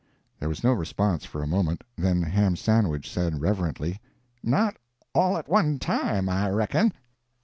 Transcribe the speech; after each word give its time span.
There 0.39 0.49
was 0.49 0.63
no 0.63 0.73
response 0.73 1.25
for 1.25 1.43
a 1.43 1.47
moment; 1.47 1.83
then 1.95 2.23
Ham 2.23 2.55
Sandwich 2.55 3.07
said, 3.07 3.39
reverently, 3.39 4.01
"Not 4.41 4.77
all 5.13 5.37
at 5.37 5.47
one 5.47 5.77
time, 5.77 6.27
I 6.27 6.49
reckon." 6.49 6.91